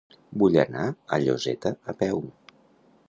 [0.43, 2.25] Vull anar a Lloseta a peu.